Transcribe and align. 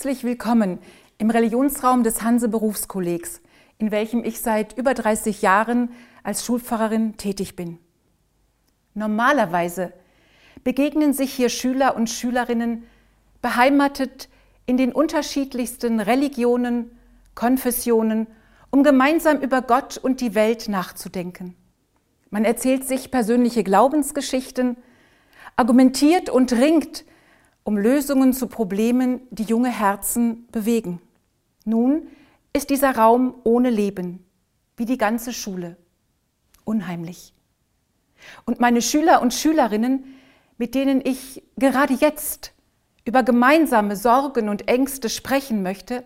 Herzlich 0.00 0.24
willkommen 0.24 0.78
im 1.18 1.28
Religionsraum 1.28 2.04
des 2.04 2.22
Hanse 2.22 2.48
Berufskollegs, 2.48 3.42
in 3.76 3.90
welchem 3.90 4.24
ich 4.24 4.40
seit 4.40 4.78
über 4.78 4.94
30 4.94 5.42
Jahren 5.42 5.90
als 6.22 6.42
Schulpfarrerin 6.46 7.18
tätig 7.18 7.54
bin. 7.54 7.78
Normalerweise 8.94 9.92
begegnen 10.64 11.12
sich 11.12 11.34
hier 11.34 11.50
Schüler 11.50 11.96
und 11.96 12.08
Schülerinnen 12.08 12.84
beheimatet 13.42 14.30
in 14.64 14.78
den 14.78 14.92
unterschiedlichsten 14.92 16.00
Religionen, 16.00 16.90
Konfessionen, 17.34 18.26
um 18.70 18.82
gemeinsam 18.82 19.40
über 19.40 19.60
Gott 19.60 19.98
und 19.98 20.22
die 20.22 20.34
Welt 20.34 20.70
nachzudenken. 20.70 21.56
Man 22.30 22.46
erzählt 22.46 22.88
sich 22.88 23.10
persönliche 23.10 23.64
Glaubensgeschichten, 23.64 24.78
argumentiert 25.56 26.30
und 26.30 26.54
ringt 26.54 27.04
um 27.64 27.76
Lösungen 27.76 28.32
zu 28.32 28.46
Problemen, 28.46 29.20
die 29.30 29.44
junge 29.44 29.70
Herzen 29.70 30.46
bewegen. 30.50 31.00
Nun 31.64 32.08
ist 32.52 32.70
dieser 32.70 32.96
Raum 32.96 33.34
ohne 33.44 33.70
Leben, 33.70 34.24
wie 34.76 34.86
die 34.86 34.98
ganze 34.98 35.32
Schule. 35.32 35.76
Unheimlich. 36.64 37.32
Und 38.44 38.60
meine 38.60 38.82
Schüler 38.82 39.22
und 39.22 39.34
Schülerinnen, 39.34 40.04
mit 40.58 40.74
denen 40.74 41.00
ich 41.04 41.42
gerade 41.56 41.94
jetzt 41.94 42.52
über 43.04 43.22
gemeinsame 43.22 43.96
Sorgen 43.96 44.48
und 44.48 44.68
Ängste 44.68 45.08
sprechen 45.08 45.62
möchte, 45.62 46.04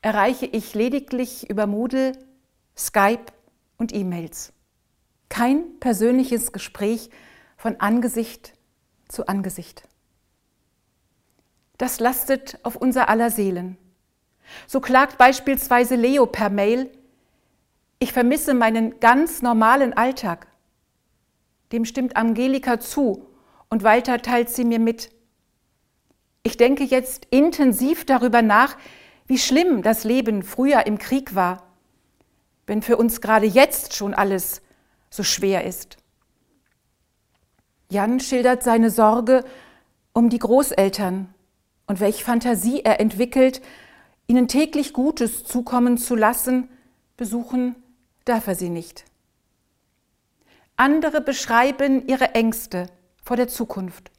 erreiche 0.00 0.46
ich 0.46 0.74
lediglich 0.74 1.48
über 1.50 1.66
Moodle, 1.66 2.12
Skype 2.76 3.26
und 3.78 3.94
E-Mails. 3.94 4.52
Kein 5.28 5.78
persönliches 5.80 6.52
Gespräch 6.52 7.10
von 7.56 7.80
Angesicht 7.80 8.54
zu 9.08 9.26
Angesicht 9.26 9.84
das 11.78 12.00
lastet 12.00 12.58
auf 12.62 12.76
unser 12.76 13.08
aller 13.08 13.30
Seelen. 13.30 13.76
So 14.66 14.80
klagt 14.80 15.18
beispielsweise 15.18 15.96
Leo 15.96 16.26
per 16.26 16.50
Mail, 16.50 16.90
ich 17.98 18.12
vermisse 18.12 18.54
meinen 18.54 19.00
ganz 19.00 19.42
normalen 19.42 19.92
Alltag. 19.94 20.46
Dem 21.72 21.84
stimmt 21.84 22.16
Angelika 22.16 22.78
zu 22.78 23.26
und 23.70 23.82
weiter 23.82 24.20
teilt 24.20 24.50
sie 24.50 24.64
mir 24.64 24.78
mit. 24.78 25.10
Ich 26.42 26.56
denke 26.56 26.84
jetzt 26.84 27.26
intensiv 27.30 28.04
darüber 28.04 28.42
nach, 28.42 28.76
wie 29.26 29.38
schlimm 29.38 29.82
das 29.82 30.04
Leben 30.04 30.42
früher 30.42 30.86
im 30.86 30.98
Krieg 30.98 31.34
war, 31.34 31.62
wenn 32.66 32.82
für 32.82 32.96
uns 32.96 33.20
gerade 33.20 33.46
jetzt 33.46 33.94
schon 33.94 34.12
alles 34.14 34.60
so 35.08 35.22
schwer 35.22 35.64
ist. 35.64 35.96
Jan 37.90 38.20
schildert 38.20 38.62
seine 38.62 38.90
Sorge 38.90 39.44
um 40.12 40.28
die 40.28 40.38
Großeltern, 40.38 41.33
und 41.86 42.00
welch 42.00 42.24
Fantasie 42.24 42.80
er 42.82 43.00
entwickelt, 43.00 43.60
ihnen 44.26 44.48
täglich 44.48 44.92
Gutes 44.92 45.44
zukommen 45.44 45.98
zu 45.98 46.14
lassen, 46.16 46.68
besuchen 47.16 47.76
darf 48.24 48.46
er 48.46 48.54
sie 48.54 48.70
nicht. 48.70 49.04
Andere 50.76 51.20
beschreiben 51.20 52.06
ihre 52.08 52.34
Ängste 52.34 52.88
vor 53.22 53.36
der 53.36 53.48
Zukunft. 53.48 54.10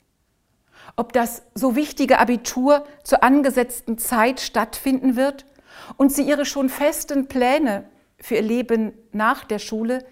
Ob 0.96 1.12
das 1.12 1.42
so 1.54 1.75
wichtige 1.75 2.20
Abitur 2.20 2.86
zur 3.04 3.24
angesetzten 3.24 3.98
Zeit 3.98 4.40
stattfinden 4.40 5.16
wird 5.16 5.46
und 5.98 6.14
sie 6.14 6.22
ihre 6.22 6.46
schon 6.46 6.70
festen 6.70 7.28
Pläne 7.28 7.90
für 8.20 8.36
ihr 8.36 8.42
Leben 8.42 8.94
nach 9.12 9.44
der 9.44 9.59
Schule 9.59 10.06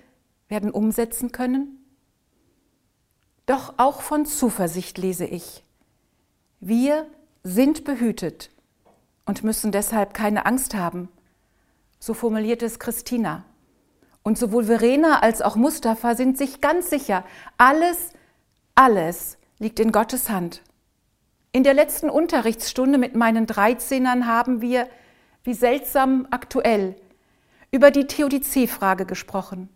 werden 0.50 0.72
umsetzen 0.72 1.32
können? 1.32 1.80
Doch 3.46 3.76
auch 3.78 4.02
von 4.02 4.26
Zuversicht 4.26 4.98
lese 4.98 5.26
ich. 5.26 5.64
Wir 6.60 7.08
sind 7.44 7.84
behütet 7.84 8.50
und 9.26 9.44
müssen 9.44 9.72
deshalb 9.72 10.14
keine 10.14 10.46
Angst 10.46 10.74
haben. 10.74 11.10
So 12.00 12.14
formuliert 12.14 12.64
es 12.64 12.80
Christina. 12.80 13.44
Und 14.24 14.38
sowohl 14.38 14.66
Verena 14.66 15.20
als 15.20 15.42
auch 15.42 15.56
Mustafa 15.56 16.16
sind 16.16 16.38
sich 16.38 16.62
ganz 16.62 16.90
sicher, 16.90 17.26
alles, 17.58 18.12
alles 18.76 19.38
liegt 19.60 19.80
in 19.80 19.92
Gottes 19.92 20.30
Hand. 20.30 20.62
In 21.52 21.64
der 21.64 21.74
letzten 21.74 22.10
Unterrichtsstunde 22.10 22.98
mit 22.98 23.16
meinen 23.16 23.46
Dreizehnern 23.46 24.26
haben 24.26 24.62
wir, 24.62 24.88
wie 25.44 25.54
seltsam 25.54 26.28
aktuell, 26.32 26.96
über 27.72 27.92
die 27.92 28.08
Theodizee-Frage 28.08 29.06
gesprochen. 29.06 29.68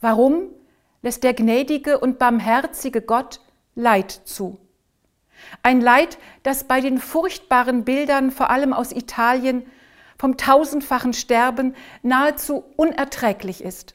Warum 0.00 0.42
lässt 1.00 1.24
der 1.24 1.32
gnädige 1.32 1.98
und 1.98 2.18
barmherzige 2.18 3.00
Gott 3.00 3.40
Leid 3.74 4.10
zu? 4.10 4.58
Ein 5.62 5.80
Leid, 5.80 6.18
das 6.42 6.64
bei 6.64 6.80
den 6.80 6.98
furchtbaren 6.98 7.84
Bildern, 7.84 8.30
vor 8.30 8.50
allem 8.50 8.72
aus 8.72 8.92
Italien, 8.92 9.66
vom 10.18 10.36
tausendfachen 10.36 11.12
Sterben 11.12 11.74
nahezu 12.02 12.64
unerträglich 12.76 13.62
ist. 13.62 13.94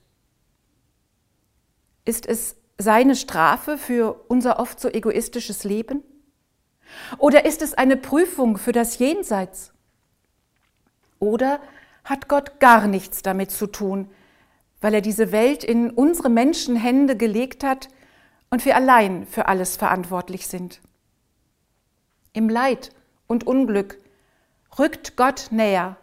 Ist 2.05 2.25
es 2.25 2.55
seine 2.77 3.15
Strafe 3.15 3.77
für 3.77 4.25
unser 4.27 4.59
oft 4.59 4.79
so 4.79 4.89
egoistisches 4.89 5.63
Leben? 5.63 6.03
Oder 7.17 7.45
ist 7.45 7.61
es 7.61 7.73
eine 7.73 7.97
Prüfung 7.97 8.57
für 8.57 8.71
das 8.71 8.97
Jenseits? 8.97 9.73
Oder 11.19 11.59
hat 12.03 12.27
Gott 12.27 12.59
gar 12.59 12.87
nichts 12.87 13.21
damit 13.21 13.51
zu 13.51 13.67
tun, 13.67 14.09
weil 14.81 14.93
er 14.93 15.01
diese 15.01 15.31
Welt 15.31 15.63
in 15.63 15.89
unsere 15.89 16.29
Menschenhände 16.29 17.15
gelegt 17.15 17.63
hat 17.63 17.87
und 18.49 18.65
wir 18.65 18.75
allein 18.75 19.25
für 19.25 19.47
alles 19.47 19.77
verantwortlich 19.77 20.47
sind? 20.47 20.81
Im 22.33 22.49
Leid 22.49 22.91
und 23.27 23.47
Unglück, 23.47 23.97
rückt 24.77 25.15
Gott 25.15 25.47
näher. 25.51 25.97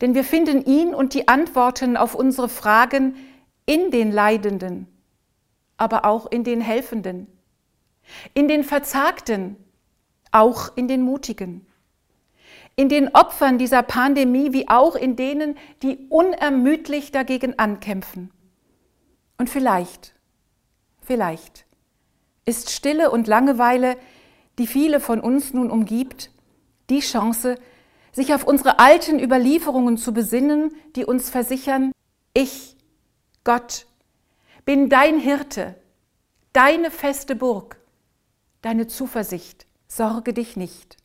Denn 0.00 0.14
wir 0.14 0.24
finden 0.24 0.64
ihn 0.64 0.94
und 0.94 1.14
die 1.14 1.28
Antworten 1.28 1.96
auf 1.96 2.14
unsere 2.14 2.48
Fragen 2.48 3.16
in 3.64 3.90
den 3.90 4.12
Leidenden, 4.12 4.86
aber 5.76 6.04
auch 6.04 6.30
in 6.30 6.44
den 6.44 6.60
Helfenden, 6.60 7.26
in 8.34 8.48
den 8.48 8.62
Verzagten, 8.62 9.56
auch 10.32 10.76
in 10.76 10.86
den 10.86 11.02
Mutigen, 11.02 11.66
in 12.76 12.88
den 12.90 13.14
Opfern 13.14 13.58
dieser 13.58 13.82
Pandemie 13.82 14.52
wie 14.52 14.68
auch 14.68 14.96
in 14.96 15.16
denen, 15.16 15.56
die 15.82 16.06
unermüdlich 16.10 17.10
dagegen 17.10 17.58
ankämpfen. 17.58 18.30
Und 19.38 19.48
vielleicht, 19.48 20.14
vielleicht 21.00 21.64
ist 22.44 22.70
Stille 22.70 23.10
und 23.10 23.26
Langeweile 23.26 23.96
die 24.58 24.66
viele 24.66 25.00
von 25.00 25.20
uns 25.20 25.52
nun 25.52 25.70
umgibt, 25.70 26.30
die 26.90 27.00
Chance, 27.00 27.56
sich 28.12 28.32
auf 28.32 28.44
unsere 28.44 28.78
alten 28.78 29.20
Überlieferungen 29.20 29.98
zu 29.98 30.12
besinnen, 30.12 30.74
die 30.94 31.04
uns 31.04 31.28
versichern, 31.28 31.92
ich, 32.32 32.76
Gott, 33.44 33.86
bin 34.64 34.88
dein 34.88 35.18
Hirte, 35.18 35.74
deine 36.52 36.90
feste 36.90 37.36
Burg, 37.36 37.78
deine 38.62 38.86
Zuversicht, 38.86 39.66
sorge 39.86 40.32
dich 40.32 40.56
nicht. 40.56 40.96